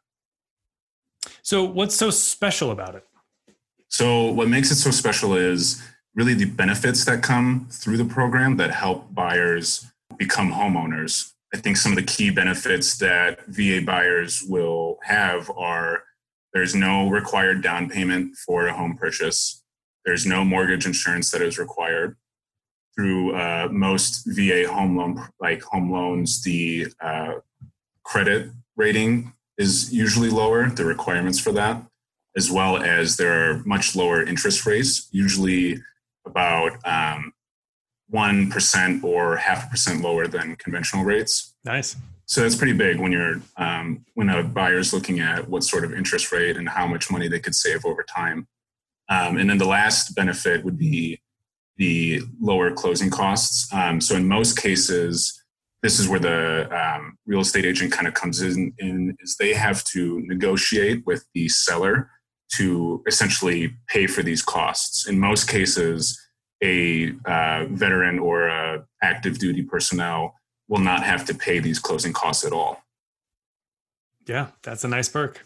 So, 1.41 1.63
what's 1.63 1.95
so 1.95 2.09
special 2.09 2.71
about 2.71 2.95
it? 2.95 3.05
So, 3.89 4.31
what 4.31 4.47
makes 4.47 4.69
it 4.71 4.75
so 4.75 4.91
special 4.91 5.35
is 5.35 5.81
really 6.13 6.33
the 6.33 6.45
benefits 6.45 7.05
that 7.05 7.23
come 7.23 7.67
through 7.71 7.97
the 7.97 8.05
program 8.05 8.57
that 8.57 8.71
help 8.71 9.13
buyers 9.13 9.85
become 10.17 10.51
homeowners. 10.51 11.31
I 11.53 11.57
think 11.57 11.77
some 11.77 11.93
of 11.93 11.95
the 11.95 12.03
key 12.03 12.29
benefits 12.29 12.97
that 12.97 13.45
VA 13.47 13.81
buyers 13.85 14.43
will 14.43 14.97
have 15.03 15.49
are 15.55 16.03
there's 16.53 16.75
no 16.75 17.09
required 17.09 17.61
down 17.61 17.89
payment 17.89 18.35
for 18.35 18.67
a 18.67 18.73
home 18.73 18.97
purchase. 18.97 19.56
There's 20.07 20.25
no 20.25 20.45
mortgage 20.45 20.85
insurance 20.85 21.31
that 21.31 21.41
is 21.41 21.59
required. 21.59 22.15
Through 22.95 23.35
uh, 23.35 23.67
most 23.69 24.23
VA 24.25 24.65
home 24.65 24.95
loan, 24.97 25.27
like 25.41 25.61
home 25.61 25.91
loans, 25.91 26.41
the 26.43 26.87
uh, 27.01 27.33
credit 28.05 28.51
rating 28.77 29.33
is 29.57 29.93
usually 29.93 30.29
lower, 30.29 30.69
the 30.69 30.85
requirements 30.85 31.39
for 31.39 31.51
that, 31.51 31.83
as 32.37 32.49
well 32.49 32.77
as 32.77 33.17
there 33.17 33.51
are 33.51 33.63
much 33.65 33.97
lower 33.97 34.23
interest 34.23 34.65
rates, 34.65 35.09
usually 35.11 35.83
about 36.25 36.77
um, 36.85 37.33
1% 38.13 39.03
or 39.03 39.35
half 39.35 39.67
a 39.67 39.69
percent 39.69 40.01
lower 40.01 40.25
than 40.25 40.55
conventional 40.55 41.03
rates. 41.03 41.53
Nice. 41.65 41.97
So 42.27 42.41
that's 42.41 42.55
pretty 42.55 42.73
big 42.73 42.97
when 42.97 43.11
you're 43.11 43.41
um, 43.57 44.05
when 44.13 44.29
a 44.29 44.41
buyer's 44.41 44.93
looking 44.93 45.19
at 45.19 45.49
what 45.49 45.65
sort 45.65 45.83
of 45.83 45.93
interest 45.93 46.31
rate 46.31 46.55
and 46.55 46.69
how 46.69 46.87
much 46.87 47.11
money 47.11 47.27
they 47.27 47.39
could 47.39 47.55
save 47.55 47.85
over 47.85 48.03
time. 48.03 48.47
Um, 49.09 49.37
and 49.37 49.49
then 49.49 49.57
the 49.57 49.67
last 49.67 50.15
benefit 50.15 50.63
would 50.65 50.77
be 50.77 51.21
the 51.77 52.21
lower 52.41 52.71
closing 52.71 53.09
costs. 53.09 53.71
Um, 53.73 54.01
so 54.01 54.15
in 54.15 54.27
most 54.27 54.57
cases, 54.57 55.41
this 55.83 55.99
is 55.99 56.07
where 56.07 56.19
the 56.19 56.67
um, 56.75 57.17
real 57.25 57.41
estate 57.41 57.65
agent 57.65 57.91
kind 57.91 58.07
of 58.07 58.13
comes 58.13 58.41
in, 58.41 58.73
in 58.79 59.15
is 59.19 59.37
they 59.37 59.53
have 59.53 59.83
to 59.85 60.21
negotiate 60.25 61.05
with 61.05 61.25
the 61.33 61.47
seller 61.49 62.09
to 62.55 63.03
essentially 63.07 63.75
pay 63.87 64.07
for 64.07 64.23
these 64.23 64.41
costs. 64.41 65.07
In 65.07 65.19
most 65.19 65.47
cases, 65.47 66.19
a 66.63 67.13
uh, 67.25 67.65
veteran 67.69 68.19
or 68.19 68.47
a 68.47 68.85
active 69.03 69.37
duty 69.37 69.61
personnel 69.61 70.33
will 70.67 70.79
not 70.79 71.03
have 71.03 71.25
to 71.25 71.33
pay 71.33 71.59
these 71.59 71.79
closing 71.79 72.13
costs 72.13 72.43
at 72.43 72.51
all. 72.51 72.81
Yeah, 74.25 74.47
that's 74.63 74.83
a 74.83 74.87
nice 74.87 75.07
perk. 75.07 75.45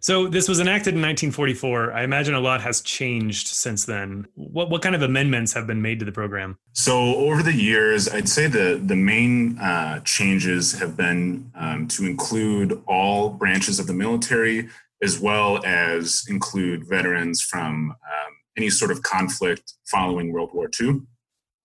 So 0.00 0.28
this 0.28 0.48
was 0.48 0.60
enacted 0.60 0.94
in 0.94 1.02
1944. 1.02 1.92
I 1.92 2.02
imagine 2.04 2.34
a 2.34 2.40
lot 2.40 2.62
has 2.62 2.80
changed 2.80 3.48
since 3.48 3.84
then. 3.84 4.26
What 4.34 4.70
what 4.70 4.80
kind 4.80 4.94
of 4.94 5.02
amendments 5.02 5.52
have 5.52 5.66
been 5.66 5.82
made 5.82 5.98
to 5.98 6.06
the 6.06 6.12
program? 6.12 6.58
So 6.72 7.16
over 7.16 7.42
the 7.42 7.52
years, 7.52 8.08
I'd 8.08 8.28
say 8.28 8.46
the 8.46 8.80
the 8.82 8.96
main 8.96 9.58
uh, 9.58 10.00
changes 10.00 10.72
have 10.78 10.96
been 10.96 11.52
um, 11.54 11.86
to 11.88 12.06
include 12.06 12.82
all 12.86 13.28
branches 13.28 13.78
of 13.78 13.86
the 13.86 13.92
military, 13.92 14.70
as 15.02 15.20
well 15.20 15.62
as 15.66 16.24
include 16.28 16.88
veterans 16.88 17.42
from 17.42 17.90
um, 17.90 18.32
any 18.56 18.70
sort 18.70 18.90
of 18.90 19.02
conflict 19.02 19.74
following 19.90 20.32
World 20.32 20.50
War 20.54 20.70
II. 20.80 21.02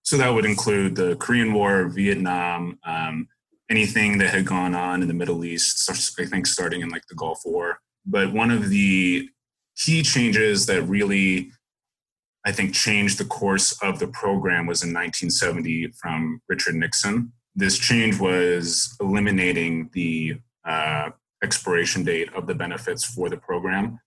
So 0.04 0.18
that 0.18 0.30
would 0.30 0.46
include 0.46 0.96
the 0.96 1.16
Korean 1.16 1.54
War, 1.54 1.86
Vietnam, 1.86 2.78
um, 2.84 3.28
anything 3.72 4.18
that 4.20 4.30
had 4.30 4.46
gone 4.46 4.76
on 4.76 5.02
in 5.02 5.08
the 5.08 5.14
Middle 5.14 5.46
East. 5.46 5.90
I 6.20 6.26
think 6.26 6.48
starting 6.48 6.82
in 6.82 6.90
like 6.90 7.08
the 7.08 7.16
Gulf 7.16 7.40
War. 7.46 7.80
But 8.06 8.34
one 8.34 8.52
of 8.52 8.70
the 8.70 9.30
key 9.78 10.04
changes 10.04 10.66
that 10.68 10.84
really, 10.84 11.52
I 12.46 12.52
think, 12.52 12.74
changed 12.74 13.18
the 13.18 13.26
course 13.26 13.78
of 13.82 14.00
the 14.00 14.08
program 14.08 14.66
was 14.66 14.84
in 14.84 14.90
1970 14.90 15.92
from 16.02 16.42
Richard 16.48 16.76
Nixon. 16.76 17.32
This 17.56 17.78
change 17.78 18.20
was 18.20 18.96
eliminating 19.00 19.90
the 19.94 20.40
uh, 20.66 21.10
expiration 21.44 22.04
date 22.04 22.34
of 22.34 22.48
the 22.48 22.56
benefits 22.56 23.06
for 23.06 23.30
the 23.30 23.38
program. 23.38 24.00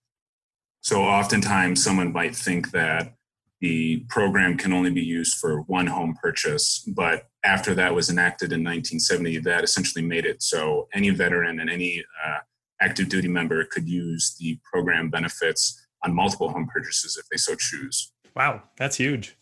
So 0.81 1.03
oftentimes 1.03 1.83
someone 1.83 2.13
might 2.13 2.37
think 2.37 2.71
that 2.71 3.15
the 3.61 4.05
program 4.09 4.57
can 4.57 4.73
only 4.73 4.91
be 4.91 5.03
used 5.03 5.39
for 5.39 5.63
one 5.63 5.87
home 5.87 6.17
purchase. 6.23 6.85
But 6.87 7.25
after 7.45 7.75
that 7.75 7.95
was 7.95 8.09
enacted 8.09 8.53
in 8.53 8.61
1970, 8.61 9.39
that 9.39 9.65
essentially 9.65 10.05
made 10.05 10.27
it 10.27 10.43
so 10.43 10.89
any 10.95 11.11
veteran 11.11 11.61
and 11.61 11.69
any 11.69 12.05
uh, 12.25 12.39
active 12.81 13.09
duty 13.09 13.29
member 13.29 13.65
could 13.65 13.89
use 13.89 14.37
the 14.39 14.59
program 14.71 15.11
benefits 15.11 15.87
on 16.05 16.15
multiple 16.15 16.49
home 16.49 16.69
purchases 16.73 17.17
if 17.17 17.29
they 17.29 17.37
so 17.37 17.55
choose. 17.55 18.13
Wow, 18.37 18.63
that's 18.77 18.97
huge. 18.97 19.37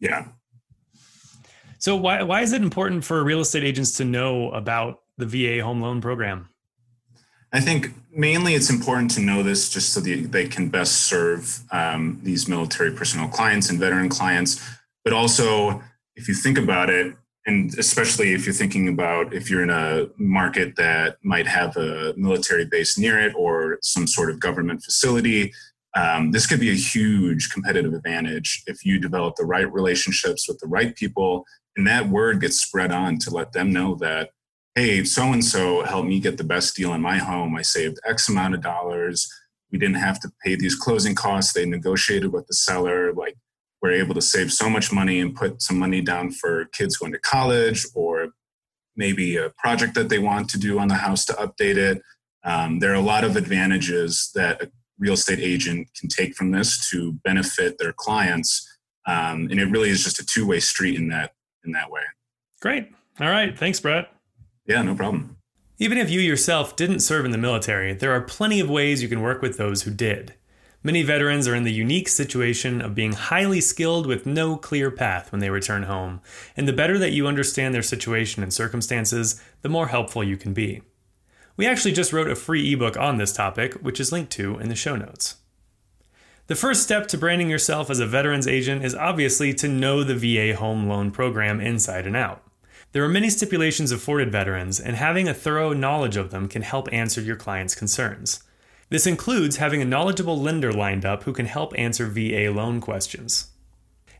Yeah. 0.00 0.28
So 1.78 1.96
why 1.96 2.22
why 2.22 2.42
is 2.42 2.52
it 2.52 2.62
important 2.62 3.04
for 3.04 3.22
real 3.22 3.40
estate 3.40 3.64
agents 3.64 3.92
to 3.98 4.04
know 4.04 4.50
about 4.52 5.00
the 5.16 5.26
VA 5.26 5.62
home 5.62 5.80
loan 5.80 6.00
program? 6.00 6.48
I 7.52 7.60
think 7.60 7.94
mainly 8.10 8.54
it's 8.54 8.68
important 8.68 9.10
to 9.12 9.20
know 9.20 9.42
this 9.42 9.70
just 9.70 9.92
so 9.92 10.00
that 10.00 10.32
they 10.32 10.46
can 10.48 10.68
best 10.68 11.06
serve 11.06 11.60
um, 11.70 12.20
these 12.22 12.46
military 12.48 12.92
personnel 12.92 13.28
clients 13.28 13.70
and 13.70 13.78
veteran 13.78 14.08
clients. 14.08 14.62
But 15.02 15.12
also, 15.14 15.82
if 16.14 16.28
you 16.28 16.34
think 16.34 16.58
about 16.58 16.90
it, 16.90 17.14
and 17.48 17.76
especially 17.78 18.34
if 18.34 18.44
you're 18.44 18.54
thinking 18.54 18.88
about 18.88 19.34
if 19.34 19.50
you're 19.50 19.62
in 19.62 19.70
a 19.70 20.06
market 20.18 20.76
that 20.76 21.16
might 21.24 21.46
have 21.46 21.76
a 21.76 22.14
military 22.16 22.66
base 22.66 22.96
near 22.96 23.18
it 23.18 23.34
or 23.36 23.78
some 23.82 24.06
sort 24.06 24.30
of 24.30 24.38
government 24.38 24.82
facility, 24.82 25.52
um, 25.96 26.30
this 26.30 26.46
could 26.46 26.60
be 26.60 26.70
a 26.70 26.74
huge 26.74 27.50
competitive 27.50 27.94
advantage 27.94 28.62
if 28.66 28.84
you 28.84 29.00
develop 29.00 29.34
the 29.36 29.44
right 29.44 29.72
relationships 29.72 30.46
with 30.46 30.58
the 30.60 30.68
right 30.68 30.94
people 30.94 31.44
and 31.78 31.86
that 31.86 32.08
word 32.08 32.40
gets 32.40 32.60
spread 32.60 32.90
on 32.92 33.18
to 33.20 33.30
let 33.30 33.52
them 33.52 33.72
know 33.72 33.94
that 33.94 34.30
hey, 34.74 35.02
so 35.02 35.32
and 35.32 35.44
so 35.44 35.82
helped 35.84 36.08
me 36.08 36.20
get 36.20 36.36
the 36.36 36.44
best 36.44 36.76
deal 36.76 36.94
in 36.94 37.00
my 37.00 37.18
home. 37.18 37.56
I 37.56 37.62
saved 37.62 37.98
X 38.06 38.28
amount 38.28 38.54
of 38.54 38.62
dollars. 38.62 39.28
We 39.72 39.78
didn't 39.78 39.96
have 39.96 40.20
to 40.20 40.30
pay 40.44 40.54
these 40.54 40.76
closing 40.76 41.16
costs. 41.16 41.52
They 41.52 41.66
negotiated 41.66 42.32
with 42.32 42.46
the 42.46 42.54
seller. 42.54 43.12
Like, 43.12 43.36
we're 43.80 43.92
able 43.92 44.14
to 44.14 44.22
save 44.22 44.52
so 44.52 44.68
much 44.68 44.92
money 44.92 45.20
and 45.20 45.34
put 45.34 45.62
some 45.62 45.78
money 45.78 46.00
down 46.00 46.30
for 46.30 46.66
kids 46.66 46.96
going 46.96 47.12
to 47.12 47.18
college 47.20 47.86
or 47.94 48.28
maybe 48.96 49.36
a 49.36 49.50
project 49.50 49.94
that 49.94 50.08
they 50.08 50.18
want 50.18 50.50
to 50.50 50.58
do 50.58 50.78
on 50.78 50.88
the 50.88 50.94
house 50.94 51.24
to 51.24 51.32
update 51.34 51.76
it. 51.76 52.02
Um, 52.44 52.80
there 52.80 52.90
are 52.90 52.96
a 52.96 53.00
lot 53.00 53.24
of 53.24 53.36
advantages 53.36 54.30
that 54.34 54.62
a 54.62 54.70
real 54.98 55.14
estate 55.14 55.38
agent 55.38 55.88
can 55.98 56.08
take 56.08 56.34
from 56.34 56.50
this 56.50 56.90
to 56.90 57.12
benefit 57.24 57.78
their 57.78 57.92
clients. 57.92 58.66
Um, 59.06 59.48
and 59.50 59.60
it 59.60 59.66
really 59.66 59.90
is 59.90 60.02
just 60.02 60.18
a 60.20 60.26
two-way 60.26 60.60
street 60.60 60.96
in 60.96 61.08
that 61.08 61.32
in 61.64 61.72
that 61.72 61.90
way. 61.90 62.02
Great. 62.60 62.90
All 63.20 63.28
right. 63.28 63.56
Thanks, 63.56 63.80
Brett. 63.80 64.10
Yeah, 64.66 64.82
no 64.82 64.94
problem. 64.94 65.36
Even 65.78 65.98
if 65.98 66.10
you 66.10 66.20
yourself 66.20 66.76
didn't 66.76 67.00
serve 67.00 67.24
in 67.24 67.30
the 67.30 67.38
military, 67.38 67.94
there 67.94 68.12
are 68.12 68.20
plenty 68.20 68.58
of 68.60 68.68
ways 68.68 69.02
you 69.02 69.08
can 69.08 69.22
work 69.22 69.40
with 69.42 69.56
those 69.56 69.82
who 69.82 69.92
did. 69.92 70.34
Many 70.82 71.02
veterans 71.02 71.48
are 71.48 71.56
in 71.56 71.64
the 71.64 71.72
unique 71.72 72.08
situation 72.08 72.80
of 72.80 72.94
being 72.94 73.12
highly 73.12 73.60
skilled 73.60 74.06
with 74.06 74.26
no 74.26 74.56
clear 74.56 74.92
path 74.92 75.32
when 75.32 75.40
they 75.40 75.50
return 75.50 75.82
home, 75.82 76.20
and 76.56 76.68
the 76.68 76.72
better 76.72 76.98
that 76.98 77.10
you 77.10 77.26
understand 77.26 77.74
their 77.74 77.82
situation 77.82 78.44
and 78.44 78.52
circumstances, 78.52 79.42
the 79.62 79.68
more 79.68 79.88
helpful 79.88 80.22
you 80.22 80.36
can 80.36 80.54
be. 80.54 80.82
We 81.56 81.66
actually 81.66 81.92
just 81.92 82.12
wrote 82.12 82.30
a 82.30 82.36
free 82.36 82.72
ebook 82.72 82.96
on 82.96 83.16
this 83.16 83.32
topic, 83.32 83.74
which 83.74 83.98
is 83.98 84.12
linked 84.12 84.30
to 84.32 84.58
in 84.60 84.68
the 84.68 84.76
show 84.76 84.94
notes. 84.94 85.38
The 86.46 86.54
first 86.54 86.84
step 86.84 87.08
to 87.08 87.18
branding 87.18 87.50
yourself 87.50 87.90
as 87.90 87.98
a 87.98 88.06
veterans 88.06 88.46
agent 88.46 88.84
is 88.84 88.94
obviously 88.94 89.52
to 89.54 89.68
know 89.68 90.04
the 90.04 90.14
VA 90.14 90.56
home 90.56 90.88
loan 90.88 91.10
program 91.10 91.60
inside 91.60 92.06
and 92.06 92.16
out. 92.16 92.44
There 92.92 93.04
are 93.04 93.08
many 93.08 93.28
stipulations 93.30 93.90
afforded 93.90 94.30
veterans, 94.30 94.78
and 94.78 94.94
having 94.94 95.28
a 95.28 95.34
thorough 95.34 95.72
knowledge 95.72 96.16
of 96.16 96.30
them 96.30 96.48
can 96.48 96.62
help 96.62 96.88
answer 96.92 97.20
your 97.20 97.36
client's 97.36 97.74
concerns. 97.74 98.44
This 98.90 99.06
includes 99.06 99.56
having 99.56 99.82
a 99.82 99.86
knowledgeable 99.86 100.40
lender 100.40 100.72
lined 100.72 101.04
up 101.04 101.24
who 101.24 101.32
can 101.32 101.46
help 101.46 101.72
answer 101.76 102.06
VA 102.06 102.50
loan 102.50 102.80
questions. 102.80 103.50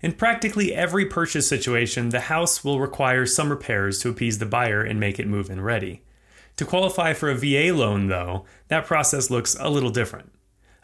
In 0.02 0.12
practically 0.12 0.74
every 0.74 1.06
purchase 1.06 1.48
situation, 1.48 2.10
the 2.10 2.20
house 2.20 2.62
will 2.62 2.78
require 2.78 3.26
some 3.26 3.50
repairs 3.50 3.98
to 4.00 4.10
appease 4.10 4.38
the 4.38 4.46
buyer 4.46 4.82
and 4.82 5.00
make 5.00 5.18
it 5.18 5.26
move 5.26 5.50
in 5.50 5.60
ready. 5.60 6.02
To 6.56 6.64
qualify 6.64 7.14
for 7.14 7.30
a 7.30 7.34
VA 7.34 7.72
loan, 7.74 8.08
though, 8.08 8.44
that 8.68 8.86
process 8.86 9.30
looks 9.30 9.56
a 9.58 9.70
little 9.70 9.90
different. 9.90 10.32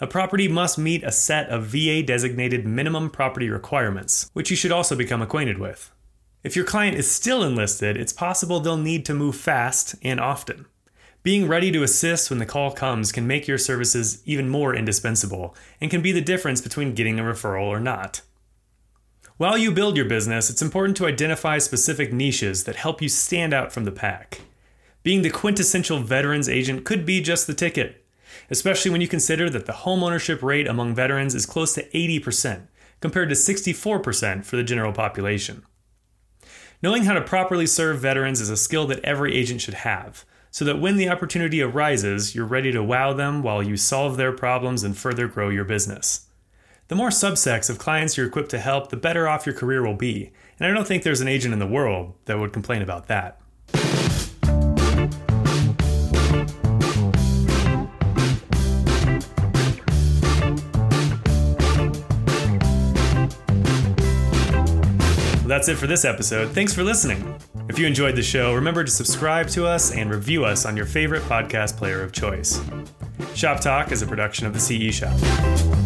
A 0.00 0.06
property 0.06 0.48
must 0.48 0.78
meet 0.78 1.04
a 1.04 1.12
set 1.12 1.48
of 1.50 1.66
VA 1.66 2.02
designated 2.02 2.66
minimum 2.66 3.10
property 3.10 3.48
requirements, 3.48 4.30
which 4.32 4.50
you 4.50 4.56
should 4.56 4.72
also 4.72 4.96
become 4.96 5.22
acquainted 5.22 5.58
with. 5.58 5.92
If 6.42 6.56
your 6.56 6.64
client 6.64 6.96
is 6.96 7.10
still 7.10 7.42
enlisted, 7.42 7.96
it's 7.96 8.12
possible 8.12 8.60
they'll 8.60 8.76
need 8.76 9.04
to 9.06 9.14
move 9.14 9.36
fast 9.36 9.94
and 10.02 10.18
often. 10.18 10.66
Being 11.24 11.48
ready 11.48 11.72
to 11.72 11.82
assist 11.82 12.28
when 12.28 12.38
the 12.38 12.44
call 12.44 12.70
comes 12.70 13.10
can 13.10 13.26
make 13.26 13.48
your 13.48 13.56
services 13.56 14.22
even 14.26 14.46
more 14.46 14.76
indispensable 14.76 15.56
and 15.80 15.90
can 15.90 16.02
be 16.02 16.12
the 16.12 16.20
difference 16.20 16.60
between 16.60 16.92
getting 16.92 17.18
a 17.18 17.22
referral 17.22 17.64
or 17.64 17.80
not. 17.80 18.20
While 19.38 19.56
you 19.56 19.72
build 19.72 19.96
your 19.96 20.04
business, 20.04 20.50
it's 20.50 20.60
important 20.60 20.98
to 20.98 21.06
identify 21.06 21.56
specific 21.56 22.12
niches 22.12 22.64
that 22.64 22.76
help 22.76 23.00
you 23.00 23.08
stand 23.08 23.54
out 23.54 23.72
from 23.72 23.84
the 23.84 23.90
pack. 23.90 24.42
Being 25.02 25.22
the 25.22 25.30
quintessential 25.30 26.00
veterans 26.00 26.46
agent 26.46 26.84
could 26.84 27.06
be 27.06 27.22
just 27.22 27.46
the 27.46 27.54
ticket, 27.54 28.04
especially 28.50 28.90
when 28.90 29.00
you 29.00 29.08
consider 29.08 29.48
that 29.48 29.64
the 29.64 29.72
homeownership 29.72 30.42
rate 30.42 30.68
among 30.68 30.94
veterans 30.94 31.34
is 31.34 31.46
close 31.46 31.72
to 31.72 31.88
80%, 31.88 32.66
compared 33.00 33.30
to 33.30 33.34
64% 33.34 34.44
for 34.44 34.56
the 34.56 34.62
general 34.62 34.92
population. 34.92 35.64
Knowing 36.82 37.04
how 37.04 37.14
to 37.14 37.22
properly 37.22 37.66
serve 37.66 37.98
veterans 37.98 38.42
is 38.42 38.50
a 38.50 38.58
skill 38.58 38.86
that 38.88 39.02
every 39.02 39.34
agent 39.34 39.62
should 39.62 39.72
have, 39.72 40.26
so 40.54 40.64
that 40.64 40.78
when 40.78 40.96
the 40.96 41.08
opportunity 41.08 41.60
arises, 41.60 42.32
you're 42.32 42.46
ready 42.46 42.70
to 42.70 42.80
wow 42.80 43.12
them 43.12 43.42
while 43.42 43.60
you 43.60 43.76
solve 43.76 44.16
their 44.16 44.30
problems 44.30 44.84
and 44.84 44.96
further 44.96 45.26
grow 45.26 45.48
your 45.48 45.64
business. 45.64 46.28
The 46.86 46.94
more 46.94 47.08
subsects 47.08 47.68
of 47.68 47.80
clients 47.80 48.16
you're 48.16 48.28
equipped 48.28 48.52
to 48.52 48.60
help, 48.60 48.90
the 48.90 48.96
better 48.96 49.26
off 49.26 49.46
your 49.46 49.54
career 49.56 49.84
will 49.84 49.96
be, 49.96 50.30
and 50.60 50.70
I 50.70 50.72
don't 50.72 50.86
think 50.86 51.02
there's 51.02 51.20
an 51.20 51.26
agent 51.26 51.52
in 51.52 51.58
the 51.58 51.66
world 51.66 52.14
that 52.26 52.38
would 52.38 52.52
complain 52.52 52.82
about 52.82 53.08
that. 53.08 53.40
That's 65.48 65.68
it 65.68 65.78
for 65.78 65.88
this 65.88 66.04
episode. 66.04 66.52
Thanks 66.52 66.72
for 66.72 66.84
listening. 66.84 67.34
If 67.74 67.80
you 67.80 67.88
enjoyed 67.88 68.14
the 68.14 68.22
show, 68.22 68.54
remember 68.54 68.84
to 68.84 68.90
subscribe 68.92 69.48
to 69.48 69.66
us 69.66 69.90
and 69.90 70.08
review 70.08 70.44
us 70.44 70.64
on 70.64 70.76
your 70.76 70.86
favorite 70.86 71.22
podcast 71.24 71.76
player 71.76 72.02
of 72.02 72.12
choice. 72.12 72.62
Shop 73.34 73.58
Talk 73.58 73.90
is 73.90 74.00
a 74.00 74.06
production 74.06 74.46
of 74.46 74.52
the 74.52 74.60
CE 74.60 74.94
Shop. 74.94 75.83